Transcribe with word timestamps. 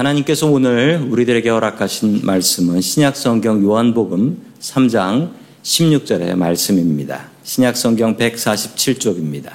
하나님께서 0.00 0.46
오늘 0.46 1.06
우리들에게 1.10 1.50
허락하신 1.50 2.20
말씀은 2.24 2.80
신약성경 2.80 3.62
요한복음 3.62 4.40
3장 4.58 5.32
16절의 5.62 6.36
말씀입니다. 6.36 7.28
신약성경 7.42 8.16
147쪽입니다. 8.16 9.50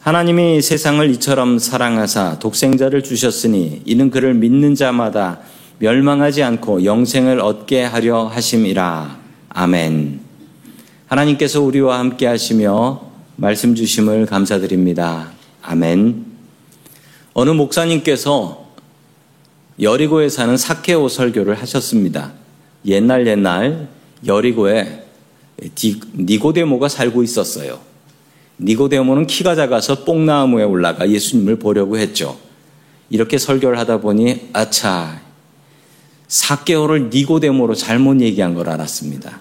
하나님이 0.00 0.62
세상을 0.62 1.10
이처럼 1.10 1.58
사랑하사 1.58 2.38
독생자를 2.38 3.02
주셨으니 3.02 3.82
이는 3.84 4.08
그를 4.08 4.32
믿는 4.32 4.74
자마다 4.74 5.40
멸망하지 5.80 6.42
않고 6.42 6.86
영생을 6.86 7.40
얻게 7.40 7.82
하려 7.82 8.28
하심이라. 8.28 9.18
아멘. 9.50 10.20
하나님께서 11.06 11.60
우리와 11.60 11.98
함께 11.98 12.26
하시며 12.26 13.02
말씀 13.36 13.74
주심을 13.74 14.24
감사드립니다. 14.24 15.32
아멘. 15.60 16.27
어느 17.34 17.50
목사님께서 17.50 18.66
여리고에 19.80 20.28
사는 20.28 20.56
사케오 20.56 21.08
설교를 21.08 21.54
하셨습니다. 21.60 22.32
옛날 22.86 23.26
옛날 23.26 23.88
여리고에 24.26 25.04
니고데모가 26.16 26.88
살고 26.88 27.22
있었어요. 27.22 27.80
니고데모는 28.60 29.26
키가 29.26 29.54
작아서 29.54 30.04
뽕나무에 30.04 30.64
올라가 30.64 31.08
예수님을 31.08 31.56
보려고 31.56 31.96
했죠. 31.96 32.38
이렇게 33.10 33.38
설교를 33.38 33.78
하다 33.78 34.00
보니 34.00 34.50
아차 34.52 35.20
사개월을 36.26 37.10
니고데모로 37.10 37.74
잘못 37.74 38.20
얘기한 38.20 38.54
걸 38.54 38.68
알았습니다. 38.68 39.40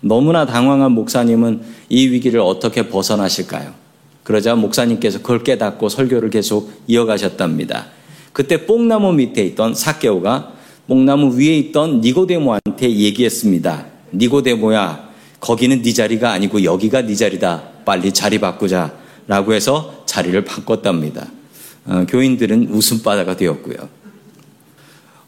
너무나 0.00 0.46
당황한 0.46 0.92
목사님은 0.92 1.62
이 1.88 2.08
위기를 2.08 2.40
어떻게 2.40 2.88
벗어나실까요? 2.88 3.83
그러자 4.24 4.56
목사님께서 4.56 5.18
그걸 5.18 5.44
깨닫고 5.44 5.88
설교를 5.88 6.30
계속 6.30 6.72
이어가셨답니다. 6.88 7.86
그때 8.32 8.66
뽕나무 8.66 9.12
밑에 9.12 9.44
있던 9.44 9.74
사개오가 9.74 10.52
뽕나무 10.88 11.38
위에 11.38 11.56
있던 11.58 12.00
니고데모한테 12.00 12.90
얘기했습니다. 12.90 13.86
니고데모야, 14.12 15.08
거기는 15.40 15.82
네 15.82 15.92
자리가 15.92 16.32
아니고 16.32 16.64
여기가 16.64 17.02
네 17.02 17.14
자리다. 17.14 17.62
빨리 17.84 18.12
자리 18.12 18.38
바꾸자. 18.38 18.92
라고 19.26 19.54
해서 19.54 20.02
자리를 20.06 20.44
바꿨답니다. 20.44 21.26
어, 21.86 22.04
교인들은 22.08 22.68
웃음바다가 22.70 23.36
되었고요. 23.36 23.76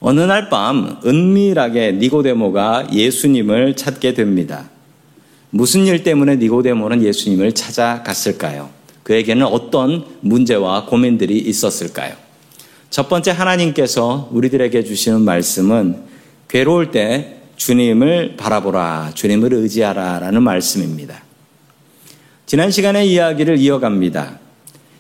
어느 0.00 0.20
날 0.20 0.50
밤 0.50 1.00
은밀하게 1.04 1.92
니고데모가 1.92 2.88
예수님을 2.92 3.76
찾게 3.76 4.14
됩니다. 4.14 4.68
무슨 5.50 5.86
일 5.86 6.02
때문에 6.02 6.36
니고데모는 6.36 7.02
예수님을 7.02 7.52
찾아갔을까요? 7.52 8.75
그에게는 9.06 9.46
어떤 9.46 10.04
문제와 10.20 10.86
고민들이 10.86 11.38
있었을까요? 11.38 12.14
첫 12.90 13.08
번째 13.08 13.30
하나님께서 13.30 14.28
우리들에게 14.32 14.82
주시는 14.82 15.22
말씀은 15.22 16.02
괴로울 16.48 16.90
때 16.90 17.36
주님을 17.54 18.34
바라보라, 18.36 19.12
주님을 19.14 19.52
의지하라 19.52 20.18
라는 20.18 20.42
말씀입니다. 20.42 21.22
지난 22.46 22.72
시간에 22.72 23.06
이야기를 23.06 23.58
이어갑니다. 23.58 24.40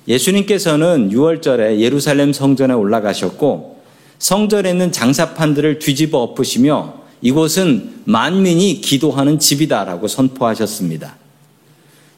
예수님께서는 0.06 1.10
6월절에 1.10 1.80
예루살렘 1.80 2.32
성전에 2.32 2.74
올라가셨고 2.74 3.82
성전에 4.20 4.70
있는 4.70 4.92
장사판들을 4.92 5.80
뒤집어 5.80 6.18
엎으시며 6.18 6.94
이곳은 7.22 8.02
만민이 8.04 8.82
기도하는 8.82 9.40
집이다라고 9.40 10.06
선포하셨습니다. 10.06 11.25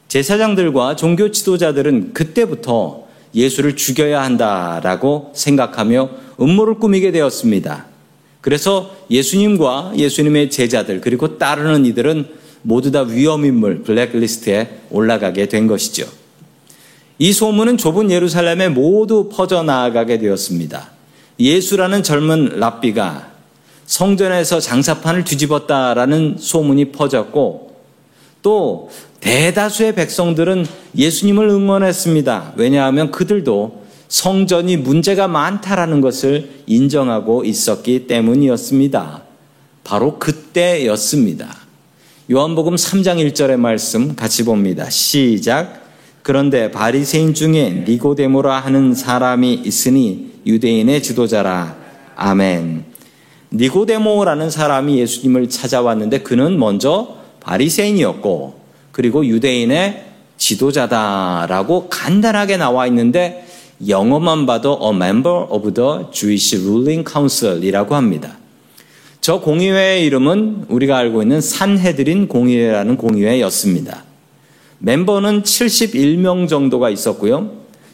제사장들과 0.08 0.96
종교 0.96 1.30
지도자들은 1.30 2.14
그때부터 2.14 3.06
예수를 3.34 3.76
죽여야 3.76 4.22
한다라고 4.22 5.32
생각하며 5.34 6.10
음모를 6.40 6.74
꾸미게 6.74 7.12
되었습니다. 7.12 7.86
그래서 8.40 8.96
예수님과 9.10 9.92
예수님의 9.96 10.50
제자들 10.50 11.02
그리고 11.02 11.36
따르는 11.36 11.84
이들은 11.84 12.26
모두 12.62 12.90
다 12.90 13.02
위험인물 13.02 13.82
블랙리스트에 13.82 14.80
올라가게 14.90 15.46
된 15.46 15.66
것이죠. 15.66 16.06
이 17.18 17.32
소문은 17.32 17.76
좁은 17.76 18.10
예루살렘에 18.10 18.68
모두 18.68 19.28
퍼져나가게 19.28 20.18
되었습니다. 20.18 20.90
예수라는 21.38 22.02
젊은 22.02 22.58
랍비가 22.58 23.32
성전에서 23.86 24.60
장사판을 24.60 25.24
뒤집었다라는 25.24 26.36
소문이 26.38 26.92
퍼졌고 26.92 27.67
또 28.42 28.90
대다수의 29.20 29.94
백성들은 29.94 30.66
예수님을 30.96 31.48
응원했습니다. 31.48 32.54
왜냐하면 32.56 33.10
그들도 33.10 33.82
성전이 34.08 34.78
문제가 34.78 35.28
많다라는 35.28 36.00
것을 36.00 36.50
인정하고 36.66 37.44
있었기 37.44 38.06
때문이었습니다. 38.06 39.22
바로 39.84 40.18
그때였습니다. 40.18 41.54
요한복음 42.30 42.74
3장 42.74 43.16
1절의 43.32 43.56
말씀 43.56 44.14
같이 44.14 44.44
봅니다. 44.44 44.88
시작. 44.90 45.82
그런데 46.22 46.70
바리새인 46.70 47.32
중에 47.32 47.84
니고데모라 47.88 48.60
하는 48.60 48.94
사람이 48.94 49.62
있으니 49.64 50.32
유대인의 50.46 51.02
지도자라. 51.02 51.76
아멘. 52.16 52.84
니고데모라는 53.52 54.50
사람이 54.50 54.98
예수님을 54.98 55.48
찾아왔는데 55.48 56.20
그는 56.20 56.58
먼저 56.58 57.17
바리새인이었고 57.48 58.60
그리고 58.92 59.24
유대인의 59.24 60.04
지도자다라고 60.36 61.88
간단하게 61.88 62.58
나와 62.58 62.86
있는데 62.86 63.46
영어만 63.88 64.44
봐도 64.44 64.78
a 64.82 64.90
member 64.90 65.46
of 65.48 65.72
the 65.72 66.06
Jewish 66.12 66.56
ruling 66.56 67.08
council이라고 67.08 67.94
합니다. 67.94 68.36
저 69.20 69.40
공의회의 69.40 70.04
이름은 70.06 70.66
우리가 70.68 70.96
알고 70.96 71.22
있는 71.22 71.40
산헤드린 71.40 72.28
공의회라는 72.28 72.96
공의회였습니다. 72.96 74.04
멤버는 74.78 75.42
71명 75.42 76.48
정도가 76.48 76.90
있었고요. 76.90 77.50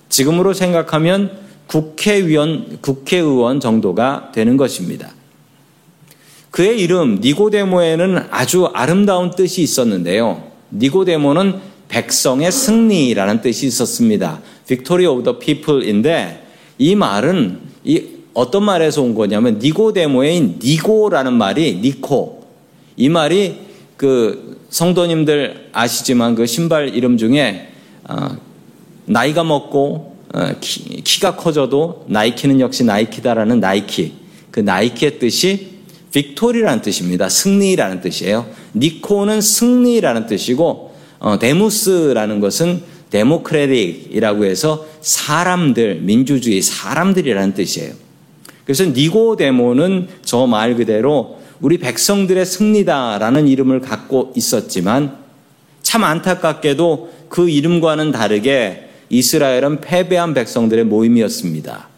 지금으로 0.08 0.52
생각하면 0.52 1.30
국회의원, 1.66 2.78
국회의원 2.80 3.60
정도가 3.60 4.32
되는 4.34 4.56
것입니다. 4.56 5.10
그의 6.54 6.80
이름 6.80 7.18
니고데모에는 7.20 8.26
아주 8.30 8.66
아름다운 8.66 9.32
뜻이 9.32 9.60
있었는데요. 9.60 10.40
니고데모는 10.70 11.58
백성의 11.88 12.52
승리라는 12.52 13.40
뜻이 13.40 13.66
있었습니다. 13.66 14.40
Victory 14.64 15.12
of 15.12 15.24
the 15.24 15.36
people인데 15.36 16.46
이 16.78 16.94
말은 16.94 17.58
이 17.82 18.04
어떤 18.34 18.62
말에서 18.62 19.02
온 19.02 19.16
거냐면 19.16 19.58
니고데모의 19.58 20.58
니고라는 20.62 21.32
말이 21.32 21.80
니코 21.82 22.44
이 22.96 23.08
말이 23.08 23.58
그 23.96 24.60
성도님들 24.70 25.70
아시지만 25.72 26.36
그 26.36 26.46
신발 26.46 26.94
이름 26.94 27.18
중에 27.18 27.72
어, 28.08 28.28
나이가 29.06 29.42
먹고 29.42 30.18
어, 30.32 30.52
키, 30.60 31.18
가 31.18 31.34
커져도 31.34 32.04
나이키는 32.06 32.60
역시 32.60 32.84
나이키다라는 32.84 33.58
나이키 33.58 34.12
그 34.52 34.60
나이키의 34.60 35.18
뜻이 35.18 35.73
victory라는 36.14 36.80
뜻입니다. 36.80 37.28
승리라는 37.28 38.00
뜻이에요. 38.00 38.46
니코는 38.74 39.40
승리라는 39.40 40.26
뜻이고 40.26 40.94
어, 41.18 41.38
데무스라는 41.38 42.38
것은 42.38 42.82
데모크레틱이라고 43.10 44.44
해서 44.44 44.86
사람들, 45.00 46.00
민주주의 46.02 46.62
사람들이라는 46.62 47.54
뜻이에요. 47.54 47.92
그래서 48.64 48.84
니고데모는 48.84 50.08
저 50.22 50.46
말 50.46 50.76
그대로 50.76 51.38
우리 51.60 51.78
백성들의 51.78 52.44
승리다라는 52.46 53.48
이름을 53.48 53.80
갖고 53.80 54.32
있었지만 54.36 55.16
참 55.82 56.04
안타깝게도 56.04 57.12
그 57.28 57.48
이름과는 57.48 58.12
다르게 58.12 58.88
이스라엘은 59.10 59.80
패배한 59.80 60.34
백성들의 60.34 60.84
모임이었습니다. 60.84 61.88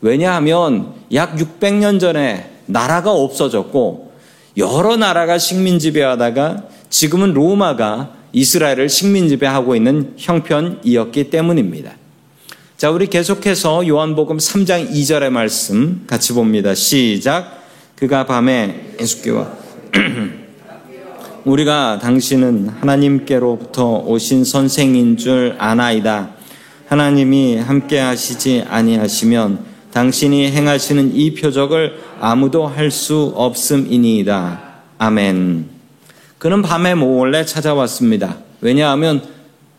왜냐하면 0.00 0.94
약 1.12 1.36
600년 1.36 1.98
전에 1.98 2.57
나라가 2.68 3.10
없어졌고 3.10 4.12
여러 4.56 4.96
나라가 4.96 5.38
식민 5.38 5.78
지배하다가 5.78 6.64
지금은 6.90 7.34
로마가 7.34 8.14
이스라엘을 8.32 8.88
식민 8.88 9.28
지배하고 9.28 9.74
있는 9.74 10.14
형편이었기 10.16 11.30
때문입니다. 11.30 11.92
자, 12.76 12.90
우리 12.90 13.08
계속해서 13.08 13.88
요한복음 13.88 14.36
3장 14.36 14.90
2절의 14.90 15.30
말씀 15.30 16.04
같이 16.06 16.32
봅니다. 16.32 16.74
시작. 16.74 17.64
그가 17.96 18.26
밤에 18.26 18.94
예수께와 19.00 19.52
우리가 21.44 21.98
당신은 22.00 22.68
하나님께로부터 22.80 23.98
오신 24.06 24.44
선생인 24.44 25.16
줄 25.16 25.56
아나이다. 25.58 26.30
하나님이 26.86 27.56
함께 27.56 27.98
하시지 27.98 28.64
아니하시면 28.68 29.67
당신이 29.98 30.52
행하시는 30.52 31.16
이 31.16 31.34
표적을 31.34 31.98
아무도 32.20 32.68
할 32.68 32.92
수 32.92 33.32
없음이니이다. 33.34 34.60
아멘. 34.96 35.66
그는 36.38 36.62
밤에 36.62 36.94
몰래 36.94 37.44
찾아왔습니다. 37.44 38.38
왜냐하면 38.60 39.20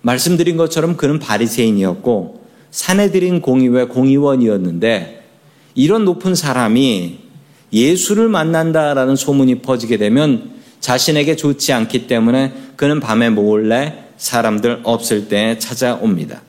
말씀드린 0.02 0.58
것처럼 0.58 0.98
그는 0.98 1.20
바리새인이었고 1.20 2.44
사내들인 2.70 3.40
공의회 3.40 3.86
공의원이었는데 3.86 5.24
이런 5.76 6.04
높은 6.04 6.36
사람이 6.36 7.20
예수를 7.72 8.28
만난다라는 8.28 9.16
소문이 9.16 9.62
퍼지게 9.62 9.96
되면 9.96 10.52
자신에게 10.82 11.38
좋지 11.38 11.72
않기 11.72 12.08
때문에 12.08 12.52
그는 12.76 13.00
밤에 13.00 13.30
몰래 13.30 14.04
사람들 14.18 14.82
없을 14.84 15.30
때 15.30 15.58
찾아옵니다. 15.60 16.42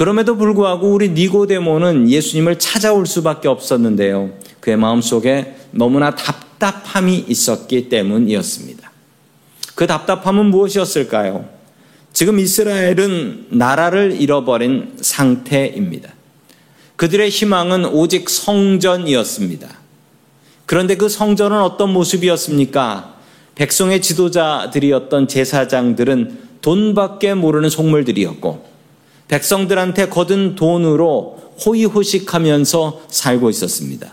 그럼에도 0.00 0.34
불구하고 0.34 0.94
우리 0.94 1.10
니고데모는 1.10 2.08
예수님을 2.08 2.58
찾아올 2.58 3.04
수밖에 3.04 3.48
없었는데요. 3.48 4.30
그의 4.60 4.78
마음속에 4.78 5.56
너무나 5.72 6.14
답답함이 6.14 7.26
있었기 7.28 7.90
때문이었습니다. 7.90 8.90
그 9.74 9.86
답답함은 9.86 10.46
무엇이었을까요? 10.46 11.44
지금 12.14 12.38
이스라엘은 12.38 13.48
나라를 13.50 14.18
잃어버린 14.18 14.94
상태입니다. 14.98 16.14
그들의 16.96 17.28
희망은 17.28 17.84
오직 17.84 18.30
성전이었습니다. 18.30 19.68
그런데 20.64 20.96
그 20.96 21.10
성전은 21.10 21.60
어떤 21.60 21.92
모습이었습니까? 21.92 23.16
백성의 23.54 24.00
지도자들이었던 24.00 25.28
제사장들은 25.28 26.38
돈밖에 26.62 27.34
모르는 27.34 27.68
속물들이었고 27.68 28.79
백성들한테 29.30 30.08
거둔 30.08 30.56
돈으로 30.56 31.38
호의호식하면서 31.64 33.02
살고 33.08 33.48
있었습니다. 33.50 34.12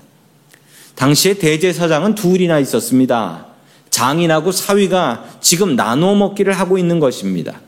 당시에 0.93 1.33
대제사장은 1.33 2.13
둘이나 2.13 2.59
있었습니다. 2.59 3.47
장인하고 3.89 4.51
사위가 4.51 5.25
지금 5.41 5.75
나누어 5.75 6.13
먹기를 6.13 6.53
하고 6.53 6.77
있는 6.77 6.99
것입니다. 6.99 7.61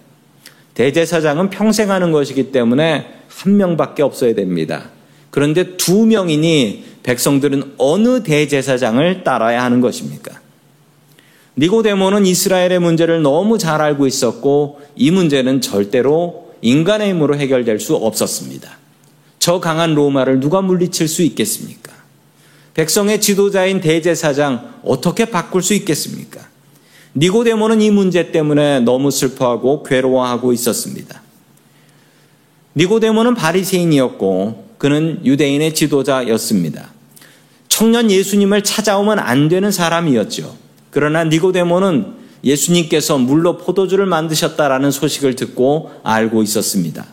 대제사장은 0.76 1.50
평생 1.50 1.90
하는 1.90 2.12
것이기 2.12 2.52
때문에 2.52 3.08
한 3.28 3.58
명밖에 3.58 4.04
없어야 4.04 4.36
됩니다. 4.36 4.90
그런데 5.32 5.76
두 5.76 6.06
명이니 6.06 6.86
백성들은 7.02 7.74
어느 7.80 8.22
대제사장을 8.22 9.24
따라야 9.24 9.64
하는 9.64 9.82
것입니까? 9.82 10.40
니고데모는 11.58 12.28
이스라엘의 12.28 12.80
문제를 12.80 13.24
너무 13.24 13.58
잘 13.58 13.82
알고 13.82 14.06
있었고 14.06 14.82
이 14.96 15.10
문제는 15.10 15.62
절대로 15.62 16.49
인간의 16.62 17.10
힘으로 17.10 17.38
해결될 17.38 17.80
수 17.80 17.96
없었습니다. 17.96 18.78
저 19.40 19.60
강한 19.60 19.96
로마를 19.96 20.40
누가 20.40 20.62
물리칠 20.62 21.08
수 21.08 21.22
있겠습니까? 21.24 21.94
백성의 22.74 23.22
지도자인 23.22 23.82
대제사장 23.82 24.76
어떻게 24.84 25.26
바꿀 25.26 25.62
수 25.62 25.74
있겠습니까? 25.74 26.42
니고데모는 27.16 27.82
이 27.82 27.92
문제 27.92 28.32
때문에 28.32 28.82
너무 28.82 29.12
슬퍼하고 29.12 29.84
괴로워하고 29.84 30.54
있었습니다. 30.54 31.22
니고데모는 32.76 33.36
바리새인이었고 33.36 34.70
그는 34.78 35.20
유대인의 35.26 35.74
지도자였습니다. 35.74 36.90
청년 37.68 38.12
예수님을 38.12 38.64
찾아오면 38.64 39.20
안 39.20 39.50
되는 39.50 39.72
사람이었죠. 39.72 40.56
그러나 40.92 41.24
니고데모는 41.24 42.14
예수님께서 42.44 43.18
물로 43.18 43.58
포도주를 43.58 44.06
만드셨다라는 44.06 44.92
소식을 44.92 45.36
듣고 45.36 45.92
알고 46.04 46.44
있었습니다. 46.44 47.06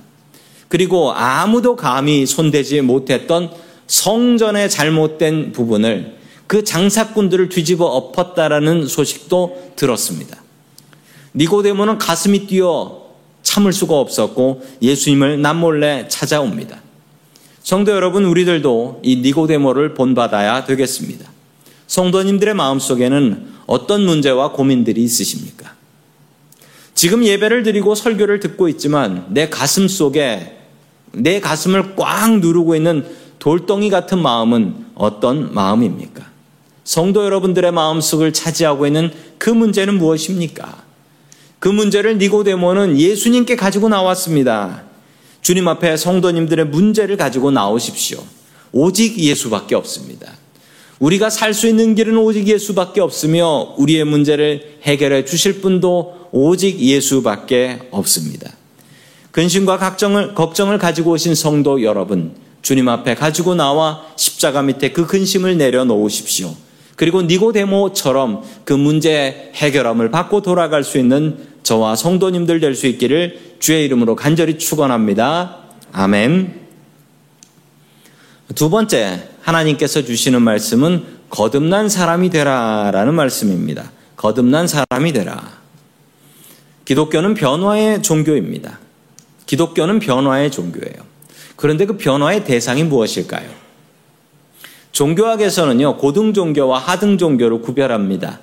그리고 0.69 1.13
아무도 1.13 1.77
감히 1.77 2.27
손대지 2.27 2.81
못했던 2.81 3.51
성전의 3.87 4.71
잘못된 4.71 5.53
부분을 5.53 6.17
그 6.47 6.65
장사꾼들을 6.65 7.49
뒤집어 7.49 7.87
엎었다라는 7.87 8.87
소식도 8.87 9.73
들었습니다. 9.77 10.43
니고데모는 11.35 11.99
가슴이 11.99 12.47
뛰어 12.47 13.03
참을 13.43 13.73
수가 13.73 13.99
없었고 13.99 14.63
예수님을 14.83 15.41
남몰래 15.41 16.07
찾아옵니다. 16.09 16.83
성도 17.63 17.93
여러분, 17.93 18.25
우리들도 18.25 19.01
이 19.03 19.17
니고데모를 19.17 19.95
본받아야 19.95 20.65
되겠습니다. 20.65 21.29
성도님들의 21.89 22.55
마음속에는 22.55 23.56
어떤 23.67 24.05
문제와 24.05 24.53
고민들이 24.53 25.03
있으십니까? 25.03 25.75
지금 26.95 27.25
예배를 27.25 27.63
드리고 27.63 27.95
설교를 27.95 28.41
듣고 28.41 28.69
있지만 28.69 29.27
내 29.31 29.49
가슴 29.49 29.89
속에 29.89 30.57
내 31.13 31.41
가슴을 31.41 31.97
꽉 31.97 32.39
누르고 32.39 32.75
있는 32.75 33.07
돌덩이 33.39 33.91
같은 33.91 34.19
마음은 34.19 34.87
어떤 34.95 35.53
마음입니까? 35.53 36.27
성도 36.85 37.25
여러분들의 37.25 37.73
마음속을 37.73 38.33
차지하고 38.33 38.87
있는 38.87 39.13
그 39.39 39.51
문제는 39.51 39.99
무엇입니까? 39.99 40.85
그 41.59 41.69
문제를 41.69 42.19
니고데모는 42.19 42.99
예수님께 42.99 43.57
가지고 43.57 43.89
나왔습니다. 43.89 44.85
주님 45.43 45.69
앞에 45.69 45.97
성도님들의 45.97 46.67
문제를 46.67 47.17
가지고 47.17 47.51
나오십시오. 47.51 48.23
오직 48.73 49.19
예수밖에 49.19 49.75
없습니다. 49.75 50.33
우리가 50.99 51.29
살 51.31 51.53
수 51.53 51.69
있는 51.69 51.95
길은 51.95 52.17
오직 52.17 52.47
예수밖에 52.47 53.01
없으며 53.01 53.75
우리의 53.77 54.05
문제를 54.05 54.79
해결해 54.83 55.25
주실 55.25 55.61
분도 55.61 56.29
오직 56.33 56.79
예수밖에 56.81 57.81
없습니다. 57.91 58.53
근심과 59.33 59.79
걱정을, 59.79 60.35
걱정을 60.35 60.79
가지고 60.79 61.13
오신 61.13 61.35
성도 61.35 61.83
여러분, 61.83 62.35
주님 62.63 62.89
앞에 62.89 63.15
가지고 63.15 63.55
나와 63.55 64.07
십자가 64.17 64.63
밑에 64.63 64.93
그 64.93 65.07
근심을 65.07 65.59
내려놓으십시오. 65.59 66.55
그리고 66.97 67.21
니고데모처럼 67.21 68.43
그 68.65 68.73
문제 68.73 69.53
해결함을 69.55 70.11
받고 70.11 70.41
돌아갈 70.41 70.83
수 70.83 70.97
있는 70.97 71.37
저와 71.63 71.95
성도님들 71.95 72.61
될 72.61 72.75
수 72.75 72.87
있기를 72.87 73.57
주의 73.59 73.85
이름으로 73.85 74.17
간절히 74.17 74.57
축원합니다. 74.57 75.59
아멘. 75.93 76.67
두 78.55 78.71
번째 78.71 79.29
하나님께서 79.47 80.03
주시는 80.03 80.43
말씀은 80.43 81.05
거듭난 81.31 81.89
사람이 81.89 82.31
되라라는 82.31 83.15
말씀입니다. 83.15 83.93
거듭난 84.17 84.67
사람이 84.67 85.13
되라. 85.13 85.41
기독교는 86.85 87.35
변화의 87.35 88.03
종교입니다. 88.03 88.81
기독교는 89.47 90.01
변화의 90.01 90.51
종교예요. 90.51 91.07
그런데 91.55 91.87
그 91.87 91.97
변화의 91.97 92.45
대상이 92.45 92.83
무엇일까요? 92.83 93.49
종교학에서는요, 94.91 95.99
고등 95.99 96.33
종교와 96.33 96.79
하등 96.79 97.17
종교를 97.17 97.61
구별합니다. 97.61 98.41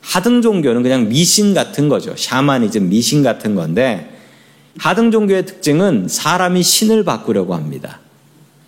하등 0.00 0.42
종교는 0.42 0.82
그냥 0.82 1.08
미신 1.08 1.54
같은 1.54 1.88
거죠. 1.88 2.14
샤머니즘, 2.16 2.88
미신 2.88 3.22
같은 3.22 3.54
건데, 3.54 4.18
하등 4.78 5.10
종교의 5.10 5.46
특징은 5.46 6.08
사람이 6.08 6.62
신을 6.62 7.04
바꾸려고 7.04 7.54
합니다. 7.54 8.00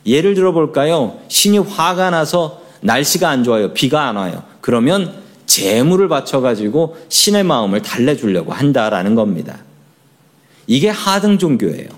예를 0.07 0.35
들어 0.35 0.53
볼까요? 0.53 1.19
신이 1.29 1.59
화가 1.59 2.11
나서 2.11 2.63
날씨가 2.81 3.29
안 3.29 3.45
좋아요. 3.45 3.73
비가 3.73 4.09
안 4.09 4.17
와요. 4.17 4.43
그러면 4.61 5.15
재물을 5.47 6.09
바쳐가지고 6.09 6.97
신의 7.09 7.45
마음을 7.45 7.83
달래주려고 7.83 8.53
한다라는 8.53 9.15
겁니다. 9.15 9.59
이게 10.67 10.89
하등 10.89 11.39
종교예요. 11.39 11.89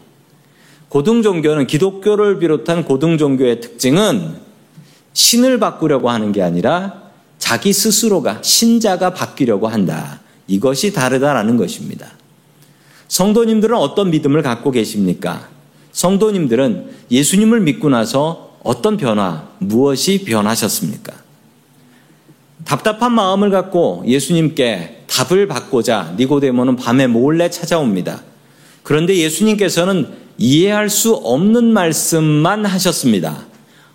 고등 0.88 1.23
종교는 1.23 1.66
기독교를 1.66 2.38
비롯한 2.38 2.84
고등 2.84 3.18
종교의 3.18 3.61
특징은 3.61 4.37
신을 5.12 5.58
바꾸려고 5.58 6.11
하는 6.11 6.32
게 6.32 6.42
아니라 6.42 7.04
자기 7.38 7.73
스스로가 7.73 8.38
신자가 8.42 9.14
바뀌려고 9.14 9.68
한다. 9.68 10.20
이것이 10.46 10.92
다르다라는 10.92 11.56
것입니다. 11.56 12.08
성도님들은 13.08 13.76
어떤 13.76 14.11
믿음을 14.11 14.42
갖고 14.42 14.70
계십니까? 14.70 15.49
성도님들은 15.94 16.90
예수님을 17.10 17.60
믿고 17.60 17.88
나서 17.88 18.56
어떤 18.62 18.96
변화, 18.96 19.48
무엇이 19.58 20.24
변하셨습니까? 20.24 21.14
답답한 22.64 23.12
마음을 23.12 23.50
갖고 23.50 24.02
예수님께 24.06 25.04
답을 25.06 25.46
받고자 25.46 26.14
니고데모는 26.18 26.76
밤에 26.76 27.06
몰래 27.06 27.48
찾아옵니다. 27.48 28.22
그런데 28.82 29.16
예수님께서는 29.16 30.08
이해할 30.36 30.90
수 30.90 31.14
없는 31.14 31.72
말씀만 31.72 32.64
하셨습니다. 32.66 33.46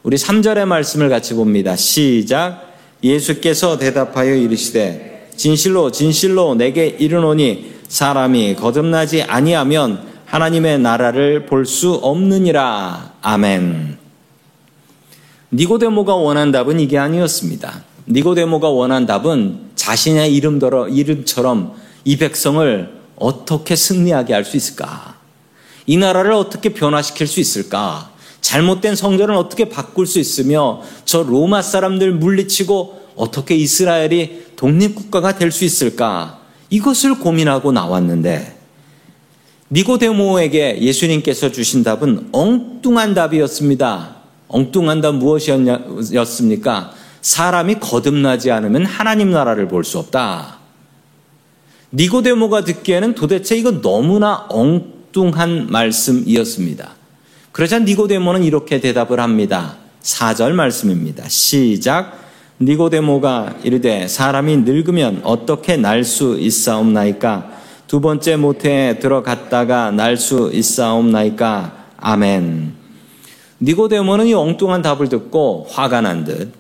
우리 0.04 0.16
3절의 0.16 0.66
말씀을 0.66 1.10
같이 1.10 1.34
봅니다. 1.34 1.76
시작. 1.76 2.70
예수께서 3.04 3.78
대답하여 3.78 4.36
이르시되 4.36 5.30
진실로 5.36 5.92
진실로 5.92 6.56
내게 6.56 6.88
이르노니 6.88 7.74
사람이 7.88 8.56
거듭나지 8.56 9.24
아니하면 9.24 10.09
하나님의 10.30 10.78
나라를 10.80 11.48
볼 11.48 11.66
수 11.66 11.94
없느니라. 11.94 13.14
아멘. 13.22 13.98
니고데모가 15.52 16.14
원한 16.14 16.52
답은 16.52 16.80
이게 16.80 17.00
아니었습니다. 17.00 17.84
니고데모가 18.08 18.70
원한 18.70 19.08
답은 19.08 19.72
자신의 19.76 20.36
이름더러 20.36 20.88
이름처럼 20.88 21.74
이 22.06 22.18
백성을 22.18 23.00
어떻게 23.16 23.76
승리하게 23.76 24.34
할 24.34 24.46
수 24.46 24.56
있을까? 24.56 25.16
이 25.88 25.98
나라를 25.98 26.34
어떻게 26.34 26.70
변화시킬 26.74 27.26
수 27.26 27.40
있을까? 27.40 28.12
잘못된 28.42 28.96
성전을 28.96 29.34
어떻게 29.34 29.68
바꿀 29.68 30.06
수 30.06 30.20
있으며 30.20 30.84
저 31.06 31.24
로마 31.24 31.64
사람들 31.64 32.14
물리치고 32.14 33.00
어떻게 33.16 33.56
이스라엘이 33.56 34.54
독립국가가 34.56 35.36
될 35.40 35.52
수 35.52 35.66
있을까? 35.66 36.40
이것을 36.70 37.18
고민하고 37.18 37.72
나왔는데 37.72 38.59
니고데모에게 39.72 40.80
예수님께서 40.82 41.52
주신 41.52 41.84
답은 41.84 42.30
엉뚱한 42.32 43.14
답이었습니다. 43.14 44.16
엉뚱한 44.48 45.02
답 45.02 45.16
무엇이었습니까? 45.16 46.92
사람이 47.22 47.76
거듭나지 47.76 48.50
않으면 48.52 48.86
하나님 48.86 49.32
나라를 49.32 49.68
볼 49.68 49.84
수 49.84 50.00
없다. 50.00 50.58
니고데모가 51.94 52.64
듣기에는 52.66 53.16
도대체 53.16 53.58
이거 53.58 53.82
너무나 53.82 54.46
엉뚱한 54.50 55.68
말씀이었습니다. 55.70 56.90
그러자 57.52 57.80
니고데모는 57.80 58.44
이렇게 58.44 58.80
대답을 58.80 59.20
합니다. 59.20 59.78
4절 60.02 60.52
말씀입니다. 60.52 61.28
시작. 61.30 62.18
니고데모가 62.62 63.58
이르되 63.64 64.08
사람이 64.08 64.58
늙으면 64.58 65.22
어떻게 65.24 65.78
날 65.78 66.04
수 66.04 66.38
있사옵나이까? 66.40 67.59
두 67.90 68.02
번째 68.02 68.36
모태에 68.36 69.00
들어갔다가 69.00 69.90
날 69.90 70.16
수 70.16 70.52
있사옵나이까? 70.54 71.86
아멘. 71.98 72.76
니고데모는 73.62 74.28
이 74.28 74.34
엉뚱한 74.36 74.84
답을 74.84 75.10
듣고 75.10 75.66
화가 75.72 76.02
난 76.02 76.24
듯, 76.24 76.54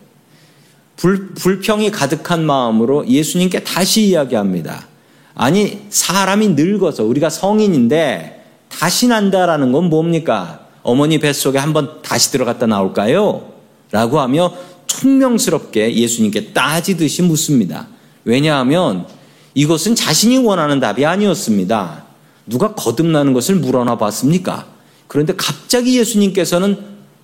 불, 0.97 1.35
불평이 1.35 1.91
가득한 1.91 2.43
마음으로 2.43 3.07
예수님께 3.07 3.63
다시 3.63 4.07
이야기합니다. 4.07 4.87
아니, 5.35 5.81
사람이 5.91 6.49
늙어서 6.49 7.03
우리가 7.03 7.29
성인인데 7.29 8.43
다시 8.67 9.07
난다라는 9.07 9.71
건 9.71 9.85
뭡니까? 9.91 10.61
어머니 10.81 11.19
뱃속에 11.19 11.59
한번 11.59 12.01
다시 12.01 12.31
들어갔다 12.31 12.65
나올까요? 12.65 13.51
라고 13.91 14.19
하며 14.19 14.51
총명스럽게 14.87 15.93
예수님께 15.93 16.53
따지듯이 16.53 17.21
묻습니다. 17.21 17.87
왜냐하면 18.25 19.05
이것은 19.53 19.95
자신이 19.95 20.37
원하는 20.37 20.79
답이 20.79 21.05
아니었습니다. 21.05 22.03
누가 22.45 22.73
거듭나는 22.73 23.33
것을 23.33 23.55
물어나 23.55 23.97
봤습니까? 23.97 24.67
그런데 25.07 25.33
갑자기 25.35 25.97
예수님께서는 25.97 26.77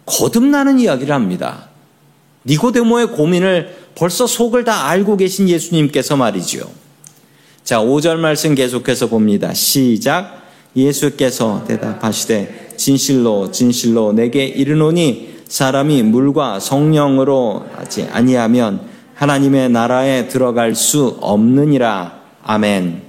거듭나는 0.05 0.79
이야기를 0.79 1.13
합니다. 1.13 1.69
니고데모의 2.45 3.07
고민을 3.07 3.75
벌써 3.95 4.27
속을 4.27 4.63
다 4.63 4.87
알고 4.87 5.17
계신 5.17 5.49
예수님께서 5.49 6.15
말이지요. 6.15 6.63
자, 7.63 7.79
5절 7.79 8.17
말씀 8.17 8.53
계속해서 8.53 9.07
봅니다. 9.07 9.53
시작. 9.53 10.43
예수께서 10.75 11.63
대답하시되 11.67 12.73
진실로 12.77 13.51
진실로 13.51 14.13
내게 14.13 14.45
이르노니 14.45 15.35
사람이 15.47 16.03
물과 16.03 16.59
성령으로 16.59 17.65
하지 17.75 18.07
아니하면 18.11 18.81
하나님의 19.15 19.69
나라에 19.69 20.27
들어갈 20.27 20.75
수 20.75 21.17
없느니라. 21.21 22.19
아멘. 22.43 23.03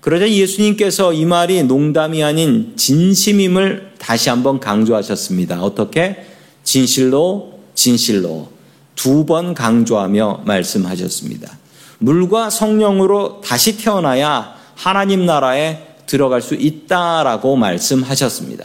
그러자 0.00 0.28
예수님께서 0.28 1.12
이 1.12 1.24
말이 1.24 1.62
농담이 1.62 2.22
아닌 2.24 2.72
진심임을 2.76 3.92
다시 3.98 4.30
한번 4.30 4.58
강조하셨습니다. 4.58 5.62
어떻게? 5.62 6.24
진실로, 6.64 7.60
진실로 7.74 8.50
두 8.94 9.26
번 9.26 9.54
강조하며 9.54 10.42
말씀하셨습니다. 10.44 11.56
물과 11.98 12.50
성령으로 12.50 13.40
다시 13.42 13.76
태어나야 13.76 14.56
하나님 14.74 15.26
나라에 15.26 15.86
들어갈 16.06 16.40
수 16.42 16.54
있다라고 16.54 17.56
말씀하셨습니다. 17.56 18.64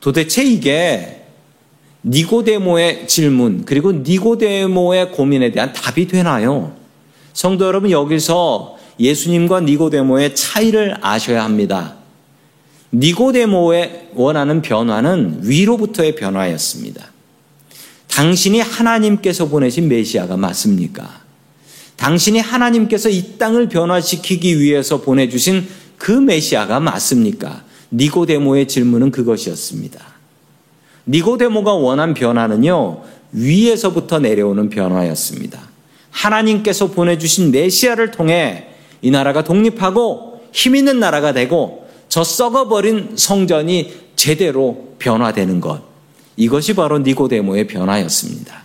도대체 0.00 0.44
이게 0.44 1.19
니고데모의 2.04 3.06
질문 3.08 3.64
그리고 3.64 3.92
니고데모의 3.92 5.12
고민에 5.12 5.52
대한 5.52 5.72
답이 5.72 6.08
되나요? 6.08 6.74
성도 7.32 7.66
여러분 7.66 7.90
여기서 7.90 8.78
예수님과 8.98 9.60
니고데모의 9.60 10.34
차이를 10.34 10.96
아셔야 11.00 11.44
합니다. 11.44 11.96
니고데모의 12.92 14.10
원하는 14.14 14.62
변화는 14.62 15.40
위로부터의 15.42 16.16
변화였습니다. 16.16 17.10
당신이 18.08 18.60
하나님께서 18.60 19.48
보내신 19.48 19.88
메시아가 19.88 20.36
맞습니까? 20.36 21.20
당신이 21.96 22.40
하나님께서 22.40 23.08
이 23.08 23.38
땅을 23.38 23.68
변화시키기 23.68 24.58
위해서 24.58 25.00
보내주신 25.00 25.68
그 25.96 26.10
메시아가 26.10 26.80
맞습니까? 26.80 27.62
니고데모의 27.92 28.68
질문은 28.68 29.10
그것이었습니다. 29.10 30.09
니고데모가 31.06 31.72
원한 31.72 32.14
변화는요, 32.14 33.02
위에서부터 33.32 34.18
내려오는 34.18 34.68
변화였습니다. 34.68 35.60
하나님께서 36.10 36.88
보내주신 36.88 37.52
메시아를 37.52 38.10
통해 38.10 38.66
이 39.02 39.10
나라가 39.10 39.44
독립하고 39.44 40.42
힘 40.52 40.74
있는 40.74 41.00
나라가 41.00 41.32
되고 41.32 41.88
저 42.08 42.24
썩어버린 42.24 43.12
성전이 43.16 43.92
제대로 44.16 44.94
변화되는 44.98 45.60
것. 45.60 45.82
이것이 46.36 46.74
바로 46.74 46.98
니고데모의 46.98 47.66
변화였습니다. 47.66 48.62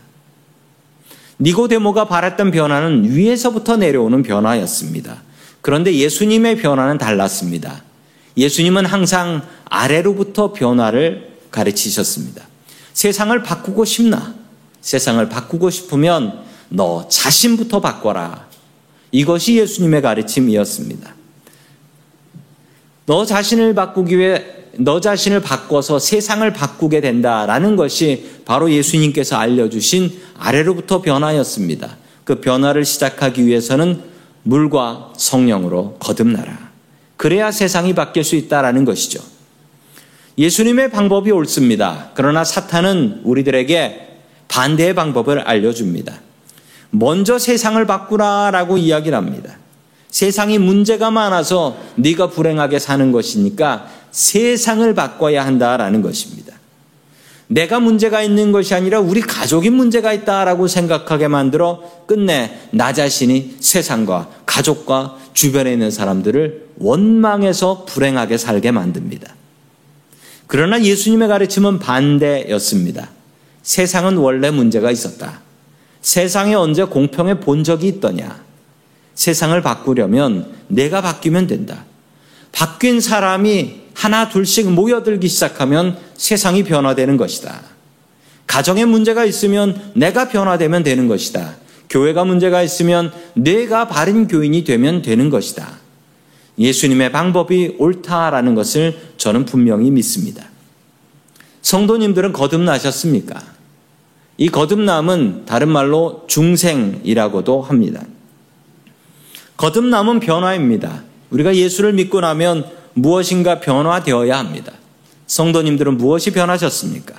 니고데모가 1.40 2.06
바랐던 2.06 2.52
변화는 2.52 3.12
위에서부터 3.12 3.78
내려오는 3.78 4.24
변화였습니다. 4.24 5.22
그런데 5.62 5.94
예수님의 5.94 6.58
변화는 6.58 6.98
달랐습니다. 6.98 7.84
예수님은 8.38 8.86
항상 8.86 9.42
아래로부터 9.66 10.54
변화를 10.54 11.35
가르치셨습니다. 11.56 12.44
세상을 12.94 13.42
바꾸고 13.44 13.86
싶나? 13.86 14.36
세상을 14.82 15.28
바꾸고 15.30 15.70
싶으면 15.70 16.44
너 16.70 17.08
자신부터 17.08 17.80
바꿔라. 17.80 18.48
이것이 19.12 19.58
예수님의 19.58 20.02
가르침이었습니다. 20.02 21.16
너 23.06 23.26
자신을 23.26 23.74
바꾸기 23.74 24.18
위해 24.18 24.46
너 24.78 25.00
자신을 25.00 25.42
바꿔서 25.42 26.00
세상을 26.00 26.52
바꾸게 26.52 27.00
된다라는 27.00 27.78
것이 27.78 28.42
바로 28.44 28.70
예수님께서 28.72 29.38
알려주신 29.38 30.12
아래로부터 30.38 31.02
변화였습니다. 31.02 31.98
그 32.26 32.42
변화를 32.42 32.84
시작하기 32.84 33.46
위해서는 33.46 34.02
물과 34.44 35.14
성령으로 35.16 35.96
거듭나라. 36.00 36.72
그래야 37.16 37.52
세상이 37.52 37.96
바뀔 37.96 38.24
수 38.24 38.36
있다라는 38.36 38.84
것이죠. 38.84 39.35
예수님의 40.38 40.92
방법이 40.92 41.32
옳습니다. 41.32 42.10
그러나 42.14 42.44
사탄은 42.44 43.22
우리들에게 43.24 44.08
반대의 44.48 44.94
방법을 44.94 45.40
알려줍니다. 45.40 46.20
먼저 46.90 47.40
세상을 47.40 47.84
바꾸라라고 47.86 48.78
이야기를 48.78 49.18
합니다. 49.18 49.58
세상이 50.10 50.60
문제가 50.60 51.12
많아서 51.12 51.78
네가 51.96 52.30
불행하게 52.30 52.80
사는 52.80 53.12
것이니까 53.12 53.90
세상을 54.12 54.94
바꿔야 54.94 55.46
한다라는 55.46 56.02
것입니다. 56.02 56.56
내가 57.48 57.80
문제가 57.80 58.24
있는 58.24 58.52
것이 58.52 58.74
아니라 58.74 59.00
우리 59.00 59.22
가족이 59.22 59.70
문제가 59.70 60.14
있다라고 60.14 60.68
생각하게 60.68 61.28
만들어 61.28 61.84
끝내 62.08 62.58
나 62.72 62.92
자신이 62.94 63.58
세상과 63.60 64.30
가족과 64.46 65.18
주변에 65.34 65.74
있는 65.74 65.92
사람들을 65.92 66.70
원망해서 66.80 67.86
불행하게 67.86 68.38
살게 68.38 68.72
만듭니다. 68.72 69.36
그러나 70.48 70.82
예수님의 70.82 71.28
가르침은 71.28 71.80
반대였습니다. 71.80 73.10
세상은 73.64 74.18
원래 74.18 74.52
문제가 74.52 74.92
있었다. 74.92 75.42
세상에 76.02 76.54
언제 76.54 76.84
공평해 76.84 77.40
본 77.40 77.64
적이 77.64 77.88
있더냐? 77.88 78.44
세상을 79.16 79.60
바꾸려면 79.62 80.54
내가 80.68 81.02
바뀌면 81.02 81.48
된다. 81.48 81.86
바뀐 82.52 83.02
사람이 83.02 83.82
하나 83.96 84.30
둘씩 84.30 84.72
모여들기 84.72 85.28
시작하면 85.28 85.98
세상이 86.16 86.64
변화되는 86.64 87.18
것이다. 87.18 87.62
가정에 88.46 88.86
문제가 88.86 89.26
있으면 89.26 89.92
내가 89.96 90.30
변화되면 90.30 90.84
되는 90.84 91.08
것이다. 91.08 91.56
교회가 91.90 92.26
문제가 92.26 92.62
있으면 92.62 93.12
내가 93.34 93.88
바른 93.88 94.28
교인이 94.28 94.64
되면 94.64 95.02
되는 95.02 95.30
것이다. 95.30 95.85
예수님의 96.58 97.12
방법이 97.12 97.76
옳다라는 97.80 98.56
것을 98.56 98.98
저는 99.18 99.46
분명히 99.46 99.92
믿습니다. 99.92 100.46
성도님들은 101.62 102.34
거듭나셨습니까? 102.34 103.42
이 104.38 104.50
거듭남은 104.50 105.46
다른 105.46 105.70
말로 105.70 106.26
중생이라고도 106.28 107.62
합니다. 107.62 108.02
거듭남은 109.58 110.20
변화입니다. 110.20 111.04
우리가 111.30 111.56
예수를 111.56 111.94
믿고 111.94 112.20
나면 112.20 112.66
무엇인가 112.94 113.60
변화되어야 113.60 114.38
합니다. 114.38 114.74
성도님들은 115.28 115.98
무엇이 115.98 116.32
변하셨습니까? 116.32 117.16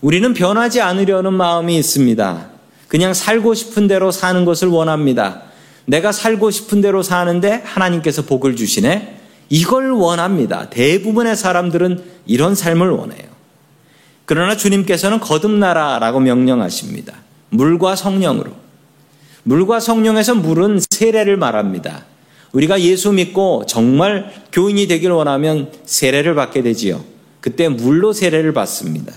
우리는 0.00 0.34
변하지 0.34 0.80
않으려는 0.80 1.32
마음이 1.34 1.76
있습니다. 1.78 2.50
그냥 2.88 3.14
살고 3.14 3.54
싶은 3.54 3.88
대로 3.88 4.10
사는 4.10 4.44
것을 4.44 4.68
원합니다. 4.68 5.42
내가 5.86 6.12
살고 6.12 6.50
싶은 6.50 6.80
대로 6.80 7.02
사는데 7.02 7.62
하나님께서 7.64 8.22
복을 8.22 8.56
주시네? 8.56 9.20
이걸 9.48 9.92
원합니다. 9.92 10.68
대부분의 10.70 11.36
사람들은 11.36 12.02
이런 12.26 12.54
삶을 12.54 12.90
원해요. 12.90 13.26
그러나 14.24 14.56
주님께서는 14.56 15.20
거듭나라라고 15.20 16.20
명령하십니다. 16.20 17.14
물과 17.50 17.94
성령으로. 17.94 18.52
물과 19.44 19.78
성령에서 19.78 20.34
물은 20.34 20.80
세례를 20.90 21.36
말합니다. 21.36 22.04
우리가 22.50 22.80
예수 22.80 23.12
믿고 23.12 23.64
정말 23.66 24.32
교인이 24.50 24.88
되길 24.88 25.12
원하면 25.12 25.70
세례를 25.84 26.34
받게 26.34 26.62
되지요. 26.62 27.04
그때 27.40 27.68
물로 27.68 28.12
세례를 28.12 28.52
받습니다. 28.52 29.12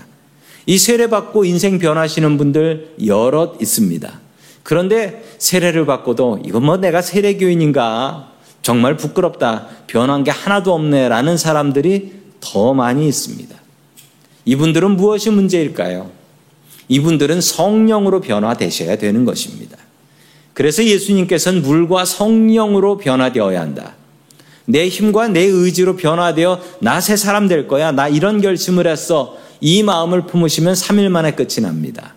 이 0.66 0.78
세례 0.78 1.08
받고 1.08 1.44
인생 1.44 1.80
변하시는 1.80 2.38
분들 2.38 2.94
여럿 3.06 3.60
있습니다. 3.60 4.20
그런데 4.62 5.24
세례를 5.38 5.86
받고도 5.86 6.42
이건 6.44 6.64
뭐 6.64 6.76
내가 6.76 7.02
세례 7.02 7.34
교인인가 7.36 8.32
정말 8.62 8.96
부끄럽다 8.96 9.68
변한 9.86 10.22
게 10.24 10.30
하나도 10.30 10.74
없네라는 10.74 11.36
사람들이 11.36 12.12
더 12.40 12.74
많이 12.74 13.08
있습니다. 13.08 13.56
이분들은 14.44 14.92
무엇이 14.96 15.30
문제일까요? 15.30 16.10
이분들은 16.88 17.40
성령으로 17.40 18.20
변화되셔야 18.20 18.96
되는 18.96 19.24
것입니다. 19.24 19.76
그래서 20.52 20.84
예수님께서는 20.84 21.62
물과 21.62 22.04
성령으로 22.04 22.98
변화되어야 22.98 23.60
한다. 23.60 23.94
내 24.66 24.88
힘과 24.88 25.28
내 25.28 25.40
의지로 25.40 25.96
변화되어 25.96 26.60
나 26.80 27.00
새 27.00 27.16
사람 27.16 27.48
될 27.48 27.66
거야. 27.66 27.92
나 27.92 28.08
이런 28.08 28.40
결심을 28.40 28.86
했어. 28.86 29.36
이 29.60 29.82
마음을 29.82 30.26
품으시면 30.26 30.74
3일 30.74 31.08
만에 31.08 31.32
끝이 31.32 31.60
납니다. 31.62 32.14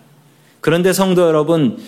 그런데 0.60 0.92
성도 0.92 1.22
여러분, 1.22 1.78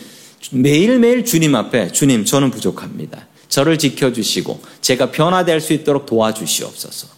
매일매일 0.53 1.25
주님 1.25 1.55
앞에 1.55 1.93
주님, 1.93 2.25
저는 2.25 2.51
부족합니다. 2.51 3.27
저를 3.49 3.79
지켜주시고 3.79 4.61
제가 4.81 5.11
변화될 5.11 5.61
수 5.61 5.73
있도록 5.73 6.07
도와주시옵소서. 6.07 7.09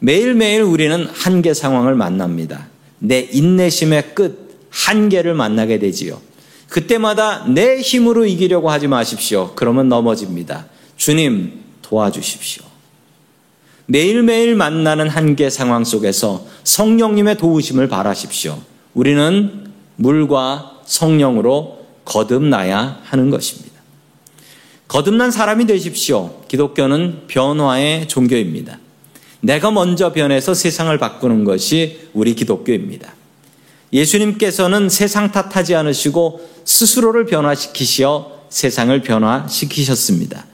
매일매일 0.00 0.62
우리는 0.62 1.06
한계 1.06 1.54
상황을 1.54 1.94
만납니다. 1.94 2.68
내 2.98 3.28
인내심의 3.32 4.14
끝, 4.14 4.68
한계를 4.70 5.34
만나게 5.34 5.78
되지요. 5.78 6.20
그때마다 6.68 7.46
내 7.46 7.80
힘으로 7.80 8.26
이기려고 8.26 8.70
하지 8.70 8.88
마십시오. 8.88 9.52
그러면 9.54 9.88
넘어집니다. 9.88 10.66
주님 10.96 11.60
도와주십시오. 11.82 12.64
매일매일 13.86 14.54
만나는 14.54 15.08
한계 15.08 15.48
상황 15.48 15.84
속에서 15.84 16.46
성령님의 16.64 17.38
도우심을 17.38 17.88
바라십시오. 17.88 18.60
우리는 18.92 19.70
물과 19.96 20.82
성령으로 20.84 21.77
거듭나야 22.08 23.00
하는 23.04 23.28
것입니다. 23.30 23.78
거듭난 24.88 25.30
사람이 25.30 25.66
되십시오. 25.66 26.40
기독교는 26.48 27.26
변화의 27.28 28.08
종교입니다. 28.08 28.78
내가 29.40 29.70
먼저 29.70 30.12
변해서 30.12 30.54
세상을 30.54 30.96
바꾸는 30.98 31.44
것이 31.44 32.08
우리 32.14 32.34
기독교입니다. 32.34 33.12
예수님께서는 33.92 34.88
세상 34.88 35.30
탓하지 35.30 35.74
않으시고 35.74 36.40
스스로를 36.64 37.26
변화시키시어 37.26 38.38
세상을 38.48 39.00
변화시키셨습니다. 39.02 40.46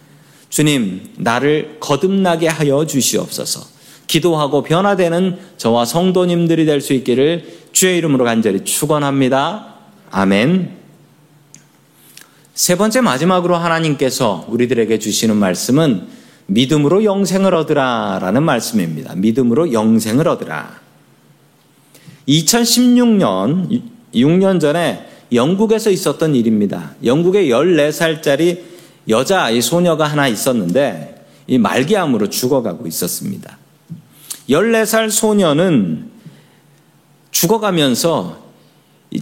주님, 0.51 1.11
나를 1.17 1.79
거듭나게 1.81 2.49
하여 2.49 2.87
주시옵소서. 2.87 3.67
기도하고 4.07 4.63
변화되는 4.63 5.39
저와 5.57 5.85
성도님들이 5.85 6.67
될 6.67 6.81
수 6.81 6.93
있기를 6.93 7.65
주의 7.73 7.97
이름으로 7.99 8.25
간절히 8.25 8.65
축원합니다. 8.65 9.75
아멘. 10.11 10.84
세 12.55 12.77
번째 12.77 13.01
마지막으로 13.01 13.57
하나님께서 13.57 14.47
우리들에게 14.49 15.01
주시는 15.01 15.37
말씀은 15.37 16.07
믿음으로 16.47 17.03
영생을 17.03 17.53
얻으라 17.53 18.21
라는 18.21 18.45
말씀입니다. 18.45 19.17
믿음으로 19.17 19.73
영생을 19.73 20.29
얻으라. 20.29 20.81
2016년 22.29 23.83
6년 24.15 24.61
전에 24.61 25.05
영국에서 25.33 25.91
있었던 25.91 26.37
일입니다. 26.37 26.95
영국에 27.05 27.47
14살짜리 27.47 28.63
여자 29.09 29.51
소녀가 29.61 30.07
하나 30.07 30.29
있었는데 30.29 31.27
이 31.49 31.59
말기암으로 31.59 32.31
죽어가고 32.31 32.87
있었습니다. 32.87 33.59
14살 34.49 35.11
소녀는 35.11 36.09
죽어가면서 37.33 38.45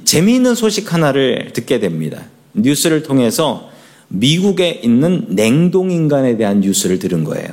재미있는 0.05 0.55
소식 0.55 0.93
하나를 0.93 1.53
듣게 1.55 1.81
됩니다. 1.81 2.27
뉴스를 2.55 3.03
통해서 3.03 3.71
미국에 4.09 4.81
있는 4.83 5.27
냉동인간에 5.31 6.37
대한 6.37 6.61
뉴스를 6.61 6.99
들은 6.99 7.25
거예요. 7.25 7.49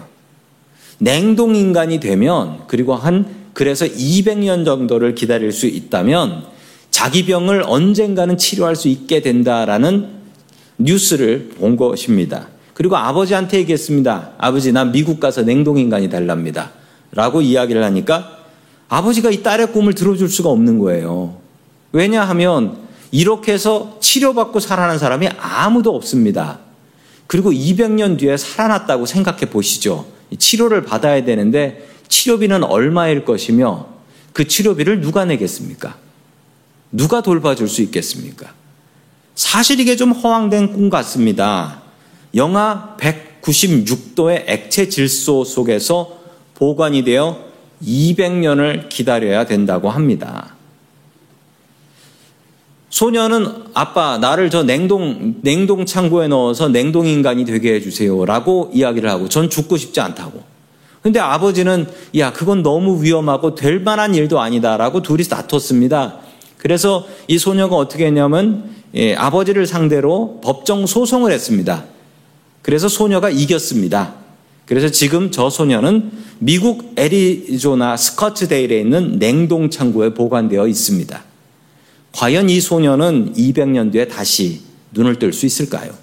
냉동인간이 1.00 2.00
되면 2.00 2.60
그리고 2.68 2.96
한 2.96 3.26
그래서 3.54 3.86
200년 3.86 4.66
정도를 4.66 5.16
기다릴 5.16 5.52
수 5.52 5.66
있다면 5.66 6.44
자기 6.92 7.26
병을 7.26 7.64
언젠가는 7.66 8.38
치료할 8.38 8.76
수 8.76 8.88
있게 8.88 9.22
된다라는 9.22 10.08
뉴스를 10.78 11.52
본 11.58 11.78
것입니다. 11.78 12.48
그리고 12.74 12.96
아버지한테 12.96 13.58
얘기했습니다. 13.60 14.32
아버지, 14.38 14.72
나 14.72 14.86
미국 14.86 15.20
가서 15.20 15.44
냉동인간이 15.44 16.10
달랍니다. 16.10 16.72
라고 17.12 17.42
이야기를 17.42 17.84
하니까 17.84 18.38
아버지가 18.88 19.30
이 19.30 19.44
딸의 19.44 19.72
꿈을 19.72 19.94
들어줄 19.94 20.30
수가 20.30 20.50
없는 20.50 20.80
거예요. 20.80 21.38
왜냐하면 21.92 22.78
이렇게 23.12 23.54
해서 23.54 23.98
치료받고 24.02 24.60
살아난 24.60 25.00
사람이 25.00 25.30
아무도 25.40 25.96
없습니다. 25.96 26.60
그리고 27.28 27.52
200년 27.52 28.18
뒤에 28.18 28.38
살아났다고 28.38 29.06
생각해 29.06 29.50
보시죠. 29.50 30.06
치료를 30.38 30.84
받아야 30.84 31.24
되는데 31.24 31.88
치료비는 32.08 32.64
얼마일 32.64 33.26
것이며 33.26 33.88
그 34.34 34.48
치료비를 34.48 35.02
누가 35.02 35.26
내겠습니까? 35.26 35.98
누가 36.92 37.22
돌봐줄 37.22 37.68
수 37.68 37.82
있겠습니까? 37.84 38.54
사실 39.36 39.80
이게 39.80 39.96
좀 39.96 40.12
허황된 40.12 40.74
꿈 40.74 40.90
같습니다. 40.90 41.82
영하 42.36 42.96
196도의 43.00 44.44
액체 44.48 44.90
질소 44.90 45.44
속에서 45.44 46.20
보관이 46.56 47.04
되어 47.04 47.40
200년을 47.84 48.90
기다려야 48.90 49.46
된다고 49.46 49.90
합니다. 49.90 50.56
소녀는 52.90 53.48
아빠 53.74 54.18
나를 54.18 54.50
저 54.50 54.64
냉동 54.64 55.36
냉동 55.42 55.86
창고에 55.86 56.28
넣어서 56.28 56.70
냉동 56.70 57.06
인간이 57.06 57.46
되게 57.46 57.76
해 57.76 57.82
주세요라고 57.82 58.72
이야기를 58.74 59.10
하고 59.10 59.30
전 59.30 59.50
죽고 59.50 59.78
싶지 59.78 60.02
않다고. 60.02 60.44
근데 61.02 61.20
아버지는 61.20 61.88
야 62.18 62.34
그건 62.34 62.62
너무 62.62 63.02
위험하고 63.04 63.56
될 63.56 63.80
만한 63.80 64.16
일도 64.16 64.40
아니다라고 64.40 65.02
둘이 65.02 65.24
다퉜습니다. 65.24 66.18
그래서 66.58 67.06
이 67.28 67.38
소녀가 67.38 67.76
어떻게 67.76 68.06
했냐면 68.06 68.72
예, 68.96 69.16
아버지를 69.16 69.68
상대로 69.68 70.42
법정 70.44 70.86
소송을 70.86 71.32
했습니다. 71.32 71.86
그래서 72.62 72.88
소녀가 72.88 73.30
이겼습니다. 73.30 74.16
그래서 74.66 74.90
지금 74.90 75.32
저 75.32 75.50
소녀는 75.50 76.12
미국 76.40 76.94
애리조나 76.98 77.98
스커트데일에 77.98 78.80
있는 78.80 79.20
냉동 79.20 79.70
창고에 79.70 80.14
보관되어 80.14 80.68
있습니다. 80.68 81.29
과연 82.20 82.50
이 82.50 82.60
소녀는 82.60 83.34
200년 83.34 83.94
뒤에 83.94 84.10
다시 84.10 84.60
눈을 84.92 85.20
뜰 85.20 85.32
수 85.32 85.46
있을까요? 85.46 85.94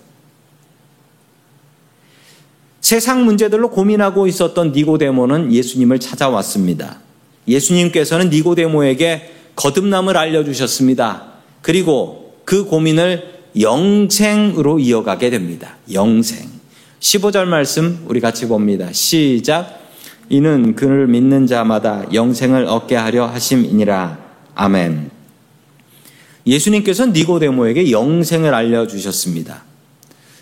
세상 2.81 3.27
문제들로 3.27 3.69
고민하고 3.69 4.27
있었던 4.27 4.73
니고데모는 4.73 5.53
예수님을 5.53 6.01
찾아왔습니다. 6.01 7.01
예수님께서는 7.47 8.31
니고데모에게 8.31 9.35
거듭남을 9.57 10.17
알려주셨습니다. 10.17 11.33
그리고 11.61 12.35
그 12.47 12.65
고민을 12.65 13.43
영생으로 13.61 14.79
이어가게 14.79 15.29
됩니다. 15.29 15.77
영생. 15.93 16.49
15절 16.99 17.45
말씀 17.45 18.03
우리 18.09 18.21
같이 18.21 18.49
봅니다. 18.49 18.91
시작. 18.91 19.81
이는 20.31 20.75
그를 20.77 21.09
믿는 21.09 21.47
자마다 21.47 22.07
영생을 22.15 22.65
얻게 22.65 22.97
하려 22.97 23.27
하심이니라. 23.27 24.19
아멘. 24.55 25.16
예수님께서 26.47 27.07
니고데모에게 27.07 27.91
영생을 27.91 28.55
알려주셨습니다. 28.55 29.65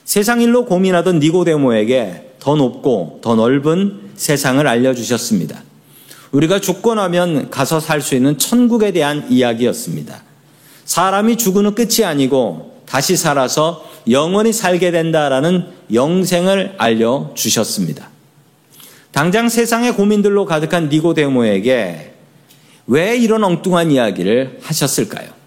세상 0.05 0.43
일로 0.43 0.67
고민하던 0.67 1.19
니고데모에게 1.19 2.33
더 2.38 2.57
높고 2.57 3.21
더 3.23 3.35
넓은 3.35 4.11
세상을 4.17 4.67
알려주셨습니다. 4.67 5.62
우리가 6.33 6.61
죽고 6.61 6.95
나면 6.95 7.49
가서 7.51 7.81
살 7.81 8.03
수 8.03 8.14
있는 8.14 8.37
천국에 8.38 8.93
대한 8.93 9.27
이야기였습니다. 9.31 10.23
사람이 10.85 11.37
죽으는 11.37 11.75
끝이 11.75 12.05
아니고 12.05 12.83
다시 12.87 13.17
살아서 13.17 13.88
영원히 14.11 14.53
살게 14.53 14.90
된다라는 14.90 15.67
영생을 15.93 16.75
알려주셨습니다. 16.77 18.11
당장 19.12 19.49
세상의 19.49 19.95
고민들로 19.95 20.45
가득한 20.45 20.90
니고데모에게 20.90 22.14
왜 22.88 23.17
이런 23.17 23.43
엉뚱한 23.45 23.90
이야기를 23.90 24.59
하셨을까요? 24.61 25.44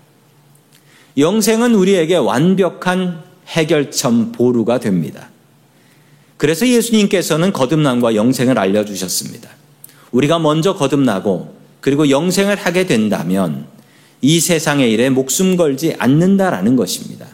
영생은 1.18 1.74
우리에게 1.74 2.16
완벽한 2.16 3.24
해결점 3.48 4.32
보루가 4.34 4.80
됩니다. 4.80 5.30
그래서 6.38 6.68
예수님께서는 6.68 7.54
거듭남과 7.54 8.14
영생을 8.14 8.60
알려주셨습니다. 8.60 9.50
우리가 10.12 10.38
먼저 10.38 10.76
거듭나고 10.76 11.56
그리고 11.82 12.10
영생을 12.10 12.56
하게 12.56 12.86
된다면 12.86 13.66
이 14.22 14.40
세상의 14.40 14.92
일에 14.92 15.10
목숨 15.10 15.58
걸지 15.58 15.96
않는다라는 15.98 16.76
것입니다. 16.76 17.26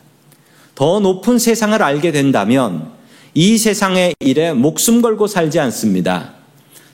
더 0.75 0.99
높은 0.99 1.37
세상을 1.37 1.81
알게 1.81 2.11
된다면 2.11 2.91
이 3.33 3.57
세상의 3.57 4.15
일에 4.19 4.53
목숨 4.53 5.01
걸고 5.01 5.27
살지 5.27 5.59
않습니다. 5.59 6.33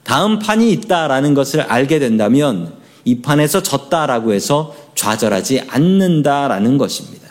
다음 0.03 0.39
판이 0.39 0.71
있다라는 0.71 1.33
것을 1.33 1.61
알게 1.61 1.99
된다면 1.99 2.73
이 3.09 3.21
판에서 3.21 3.63
졌다라고 3.63 4.33
해서 4.33 4.75
좌절하지 4.93 5.61
않는다라는 5.67 6.77
것입니다. 6.77 7.27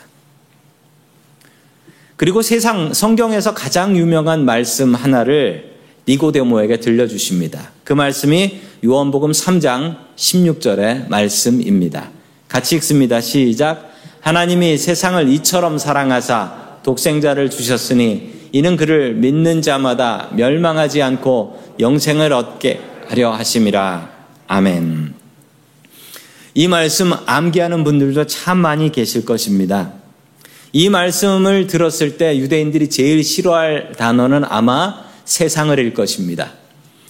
그리고 2.17 2.41
세상 2.41 2.93
성경에서 2.93 3.53
가장 3.53 3.95
유명한 3.95 4.43
말씀 4.43 4.93
하나를 4.93 5.77
니고데모에게 6.05 6.81
들려주십니다. 6.81 7.71
그 7.85 7.93
말씀이 7.93 8.59
요한복음 8.83 9.31
3장 9.31 9.95
16절의 10.17 11.07
말씀입니다. 11.07 12.09
같이 12.49 12.75
읽습니다. 12.75 13.21
시작. 13.21 13.89
하나님이 14.19 14.77
세상을 14.77 15.29
이처럼 15.29 15.77
사랑하사 15.77 16.79
독생자를 16.83 17.49
주셨으니 17.49 18.49
이는 18.51 18.75
그를 18.75 19.13
믿는 19.13 19.61
자마다 19.61 20.27
멸망하지 20.33 21.01
않고 21.01 21.75
영생을 21.79 22.33
얻게 22.33 22.81
하려 23.07 23.31
하심이라. 23.31 24.09
아멘. 24.47 25.18
이 26.53 26.67
말씀 26.67 27.11
암기하는 27.25 27.83
분들도 27.83 28.27
참 28.27 28.57
많이 28.57 28.91
계실 28.91 29.25
것입니다. 29.25 29.93
이 30.71 30.89
말씀을 30.89 31.67
들었을 31.67 32.17
때 32.17 32.37
유대인들이 32.37 32.89
제일 32.89 33.23
싫어할 33.23 33.93
단어는 33.97 34.43
아마 34.47 35.03
세상을 35.25 35.77
일 35.79 35.93
것입니다. 35.93 36.53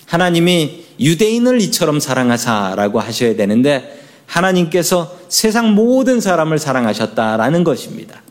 하나님이 0.06 0.86
유대인을 1.00 1.62
이처럼 1.62 2.00
사랑하사라고 2.00 3.00
하셔야 3.00 3.36
되는데 3.36 4.00
하나님께서 4.26 5.18
세상 5.30 5.74
모든 5.74 6.20
사람을 6.20 6.60
사랑하셨다라는 6.60 7.64
것입니다. 7.64 8.22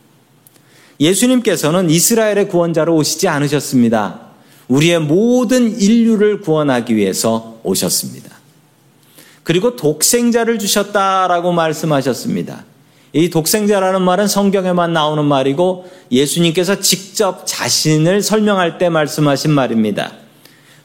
예수님께서는 0.99 1.89
이스라엘의 1.89 2.49
구원자로 2.49 2.95
오시지 2.95 3.27
않으셨습니다. 3.27 4.21
우리의 4.67 4.99
모든 4.99 5.79
인류를 5.79 6.41
구원하기 6.41 6.95
위해서 6.95 7.59
오셨습니다. 7.63 8.38
그리고 9.49 9.75
독생자를 9.75 10.59
주셨다라고 10.59 11.53
말씀하셨습니다. 11.53 12.65
이 13.13 13.31
독생자라는 13.31 14.03
말은 14.03 14.27
성경에만 14.27 14.93
나오는 14.93 15.25
말이고 15.25 15.89
예수님께서 16.11 16.81
직접 16.81 17.47
자신을 17.47 18.21
설명할 18.21 18.77
때 18.77 18.89
말씀하신 18.89 19.49
말입니다. 19.49 20.11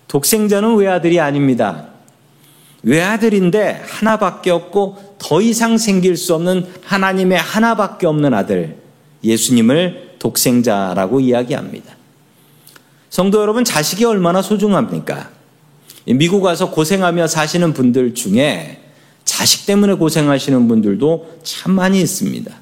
독생자는 0.09 0.77
외아들이 0.77 1.20
아닙니다. 1.20 1.88
외아들인데 2.83 3.83
하나밖에 3.87 4.50
없고 4.50 5.16
더 5.18 5.42
이상 5.42 5.77
생길 5.77 6.16
수 6.16 6.35
없는 6.35 6.66
하나님의 6.87 7.37
하나밖에 7.37 8.07
없는 8.07 8.33
아들, 8.33 8.79
예수님을 9.22 10.14
독생자라고 10.20 11.20
이야기합니다. 11.20 11.94
성도 13.11 13.42
여러분, 13.42 13.62
자식이 13.62 14.07
얼마나 14.07 14.40
소중합니까? 14.40 15.33
미국 16.06 16.42
와서 16.42 16.70
고생하며 16.70 17.26
사시는 17.26 17.72
분들 17.72 18.14
중에 18.14 18.80
자식 19.24 19.66
때문에 19.66 19.94
고생하시는 19.94 20.68
분들도 20.68 21.38
참 21.42 21.72
많이 21.72 22.00
있습니다. 22.00 22.54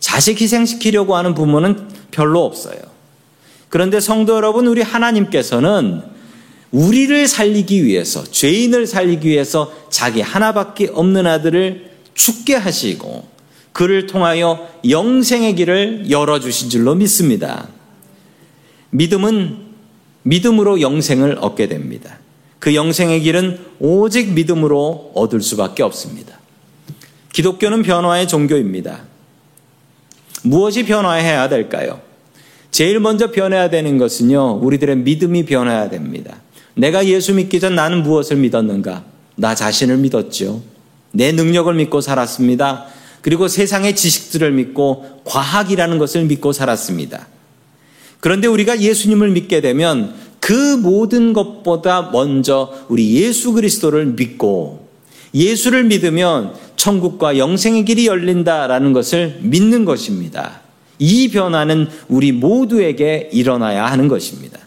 자식 0.00 0.40
희생시키려고 0.40 1.16
하는 1.16 1.34
부모는 1.34 1.88
별로 2.10 2.44
없어요. 2.44 2.78
그런데 3.68 4.00
성도 4.00 4.34
여러분, 4.36 4.66
우리 4.66 4.82
하나님께서는 4.82 6.02
우리를 6.72 7.26
살리기 7.28 7.84
위해서, 7.84 8.24
죄인을 8.24 8.86
살리기 8.86 9.28
위해서 9.28 9.72
자기 9.90 10.20
하나밖에 10.20 10.90
없는 10.92 11.26
아들을 11.26 11.90
죽게 12.14 12.56
하시고, 12.56 13.26
그를 13.72 14.06
통하여 14.06 14.68
영생의 14.88 15.56
길을 15.56 16.10
열어주신 16.10 16.70
줄로 16.70 16.94
믿습니다. 16.94 17.68
믿음은 18.90 19.58
믿음으로 20.22 20.80
영생을 20.80 21.38
얻게 21.40 21.66
됩니다. 21.66 22.18
그 22.64 22.74
영생의 22.74 23.20
길은 23.20 23.58
오직 23.78 24.32
믿음으로 24.32 25.12
얻을 25.14 25.42
수밖에 25.42 25.82
없습니다. 25.82 26.40
기독교는 27.30 27.82
변화의 27.82 28.26
종교입니다. 28.26 29.02
무엇이 30.44 30.86
변화해야 30.86 31.50
될까요? 31.50 32.00
제일 32.70 33.00
먼저 33.00 33.30
변해야 33.30 33.68
되는 33.68 33.98
것은요, 33.98 34.60
우리들의 34.62 34.96
믿음이 34.96 35.44
변해야 35.44 35.90
됩니다. 35.90 36.36
내가 36.72 37.04
예수 37.04 37.34
믿기 37.34 37.60
전 37.60 37.74
나는 37.74 38.02
무엇을 38.02 38.38
믿었는가? 38.38 39.04
나 39.36 39.54
자신을 39.54 39.98
믿었죠. 39.98 40.62
내 41.12 41.32
능력을 41.32 41.74
믿고 41.74 42.00
살았습니다. 42.00 42.86
그리고 43.20 43.46
세상의 43.46 43.94
지식들을 43.94 44.52
믿고 44.52 45.20
과학이라는 45.26 45.98
것을 45.98 46.24
믿고 46.24 46.52
살았습니다. 46.52 47.28
그런데 48.20 48.48
우리가 48.48 48.80
예수님을 48.80 49.32
믿게 49.32 49.60
되면 49.60 50.14
그 50.44 50.76
모든 50.76 51.32
것보다 51.32 52.10
먼저 52.12 52.70
우리 52.88 53.14
예수 53.14 53.54
그리스도를 53.54 54.04
믿고 54.04 54.86
예수를 55.32 55.84
믿으면 55.84 56.52
천국과 56.76 57.38
영생의 57.38 57.86
길이 57.86 58.06
열린다라는 58.06 58.92
것을 58.92 59.38
믿는 59.40 59.86
것입니다. 59.86 60.60
이 60.98 61.28
변화는 61.28 61.88
우리 62.08 62.32
모두에게 62.32 63.30
일어나야 63.32 63.86
하는 63.86 64.06
것입니다. 64.06 64.58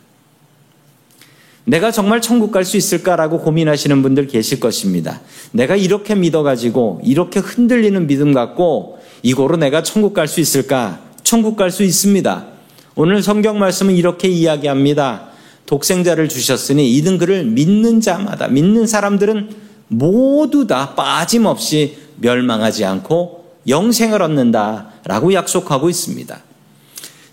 내가 1.63 1.91
정말 1.91 2.21
천국 2.21 2.51
갈 2.51 2.65
수 2.65 2.75
있을까라고 2.75 3.41
고민하시는 3.41 4.01
분들 4.01 4.25
계실 4.25 4.59
것입니다. 4.59 5.21
내가 5.51 5.75
이렇게 5.75 6.15
믿어가지고 6.15 7.01
이렇게 7.03 7.39
흔들리는 7.39 8.07
믿음 8.07 8.33
갖고 8.33 8.97
이거로 9.21 9.57
내가 9.57 9.83
천국 9.83 10.15
갈 10.15 10.27
수 10.27 10.41
있을까? 10.41 11.01
천국 11.21 11.55
갈 11.55 11.69
수 11.69 11.83
있습니다. 11.83 12.47
오늘 12.95 13.21
성경 13.21 13.59
말씀은 13.59 13.93
이렇게 13.93 14.27
이야기합니다. 14.27 15.26
독생자를 15.67 16.27
주셨으니 16.29 16.93
이는 16.93 17.19
그를 17.19 17.43
믿는 17.43 18.01
자마다 18.01 18.47
믿는 18.47 18.87
사람들은 18.87 19.67
모두 19.89 20.65
다 20.65 20.95
빠짐없이 20.95 21.97
멸망하지 22.15 22.83
않고 22.83 23.45
영생을 23.67 24.21
얻는다라고 24.21 25.33
약속하고 25.33 25.89
있습니다. 25.89 26.41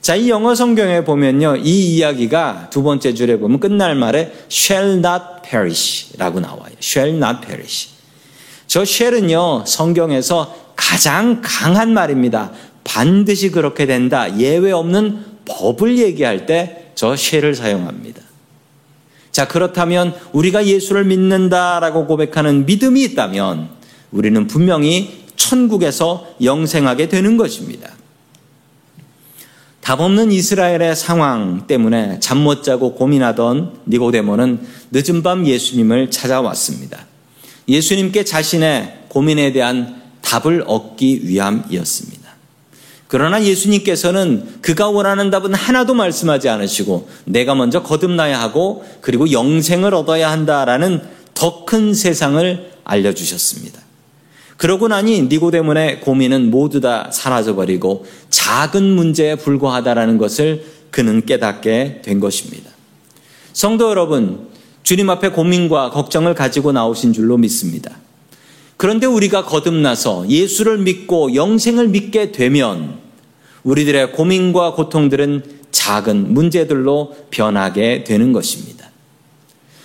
자, 0.01 0.17
이 0.17 0.29
영어 0.29 0.55
성경에 0.55 1.03
보면요. 1.03 1.57
이 1.57 1.97
이야기가 1.97 2.69
두 2.71 2.83
번째 2.83 3.15
줄에 3.15 3.39
보면 3.39 3.59
끝날 3.59 3.95
말에 3.95 4.35
shall 4.51 4.99
not 4.99 5.49
perish라고 5.49 6.41
나와요. 6.41 6.75
shall 6.83 7.17
not 7.17 7.47
perish. 7.47 7.89
저 8.67 8.83
shall은요. 8.83 9.65
성경에서 9.67 10.55
가장 10.77 11.41
강한 11.43 11.95
말입니다. 11.95 12.51
반드시 12.83 13.51
그렇게 13.51 13.87
된다. 13.87 14.39
예외 14.39 14.73
없는 14.73 15.25
법을 15.47 15.99
얘기할 15.99 16.45
때저 16.45 17.15
shall을 17.15 17.55
사용합니다. 17.55 18.24
자, 19.35 19.49
그렇다면 19.49 20.15
우리가 20.31 20.65
예수를 20.65 21.07
믿는다라고 21.07 22.07
고백하는 22.07 22.67
믿음이 22.67 23.03
있다면 23.03 23.69
우리는 24.13 24.47
분명히 24.47 25.25
천국에서 25.35 26.37
영생하게 26.41 27.09
되는 27.09 27.37
것입니다. 27.37 27.91
답 29.81 30.01
없는 30.01 30.31
이스라엘의 30.31 30.95
상황 30.95 31.67
때문에 31.67 32.21
잠 32.21 32.39
못 32.39 32.63
자고 32.63 32.95
고민하던 32.95 33.81
니고데모는 33.89 34.61
늦은 34.93 35.25
밤 35.25 35.45
예수님을 35.45 36.13
찾아왔습니다. 36.13 37.05
예수님께 37.69 38.25
자신의 38.25 39.07
고민에 39.09 39.53
대한 39.53 40.01
답을 40.21 40.63
얻기 40.69 41.23
위함이었습니다. 41.27 42.24
그러나 43.15 43.45
예수님께서는 43.45 44.45
그가 44.61 44.91
원하는 44.91 45.31
답은 45.31 45.55
하나도 45.55 45.95
말씀하지 45.95 46.49
않으시고 46.49 47.09
내가 47.27 47.55
먼저 47.55 47.81
거듭나야 47.81 48.41
하고 48.41 48.85
그리고 49.01 49.31
영생을 49.31 49.95
얻어야 49.95 50.33
한다라는 50.33 51.01
더 51.33 51.65
큰 51.65 51.95
세상을 51.95 52.73
알려주셨습니다. 52.83 53.81
그러고 54.57 54.89
나니 54.89 55.23
니고데몬의 55.23 56.01
고민은 56.01 56.51
모두 56.51 56.81
다 56.81 57.09
사라져버리고 57.13 58.05
작은 58.31 58.83
문제에 58.83 59.37
불과하다라는 59.37 60.19
것을 60.19 60.65
그는 60.91 61.25
깨닫게 61.25 62.03
된 62.03 62.19
것입니다. 62.19 62.69
성도 63.53 63.91
여러분, 63.91 64.49
주님 64.83 65.09
앞에 65.09 65.29
고민과 65.29 65.91
걱정을 65.91 66.35
가지고 66.35 66.73
나오신 66.73 67.13
줄로 67.13 67.37
믿습니다. 67.37 67.93
그런데 68.77 69.07
우리가 69.07 69.45
거듭나서 69.45 70.29
예수를 70.29 70.79
믿고 70.79 71.37
영생을 71.37 71.87
믿게 71.87 72.33
되면 72.33 73.04
우리들의 73.65 74.13
고민과 74.13 74.75
고통들은 74.75 75.43
작은 75.71 76.33
문제들로 76.33 77.15
변하게 77.31 78.05
되는 78.05 78.33
것입니다. 78.33 78.91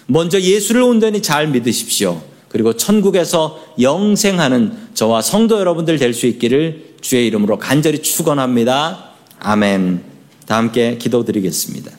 먼저 0.06 0.40
예수를 0.40 0.82
온전히 0.82 1.22
잘 1.22 1.48
믿으십시오. 1.48 2.22
그리고 2.50 2.76
천국에서 2.76 3.64
영생하는 3.80 4.90
저와 4.94 5.22
성도 5.22 5.60
여러분들 5.60 5.98
될 5.98 6.14
수 6.14 6.26
있기를 6.28 6.96
주의 7.02 7.28
이름으로 7.28 7.58
간절히 7.58 8.02
축원합니다. 8.02 9.12
아멘. 9.40 10.04
다 10.48 10.58
함께 10.58 10.98
기도드리겠습니다. 10.98 11.92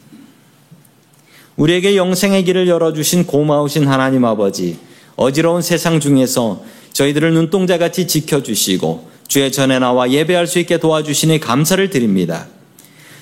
우리에게 1.56 1.96
영생의 1.96 2.44
길을 2.44 2.68
열어주신 2.68 3.26
고마우신 3.26 3.86
하나님 3.86 4.24
아버지, 4.24 4.78
어지러운 5.16 5.62
세상 5.62 6.00
중에서 6.00 6.64
저희들을 6.92 7.32
눈동자같이 7.32 8.06
지켜주시고 8.06 9.09
주의 9.30 9.52
전에 9.52 9.78
나와 9.78 10.10
예배할 10.10 10.48
수 10.48 10.58
있게 10.58 10.78
도와주시니 10.78 11.38
감사를 11.38 11.88
드립니다. 11.88 12.48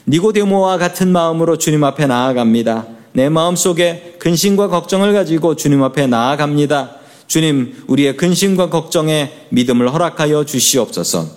니고데모와 0.07 0.79
같은 0.79 1.13
마음으로 1.13 1.59
주님 1.59 1.85
앞에 1.85 2.07
나아갑니다. 2.07 2.87
내 3.13 3.29
마음 3.29 3.57
속에 3.57 4.17
근심과 4.19 4.69
걱정을 4.69 5.13
가지고 5.13 5.55
주님 5.55 5.83
앞에 5.83 6.07
나아갑니다. 6.07 6.93
주님, 7.27 7.75
우리의 7.89 8.17
근심과 8.17 8.71
걱정에 8.71 9.33
믿음을 9.51 9.93
허락하여 9.93 10.45
주시옵소서. 10.45 11.29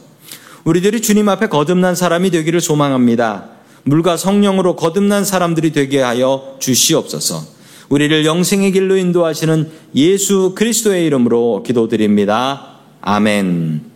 우리들이 0.64 1.02
주님 1.02 1.28
앞에 1.28 1.50
거듭난 1.50 1.94
사람이 1.94 2.32
되기를 2.32 2.62
소망합니다. 2.62 3.50
물과 3.84 4.16
성령으로 4.16 4.78
거듭난 4.78 5.26
사람들이 5.26 5.74
되게 5.74 6.00
하여 6.00 6.56
주시옵소서. 6.60 7.44
우리를 7.90 8.26
영생의 8.26 8.72
길로 8.72 8.96
인도하시는 8.96 9.70
예수 9.96 10.54
그리스도의 10.56 11.06
이름으로 11.08 11.62
기도드립니다. 11.64 12.78
아멘. 13.02 13.91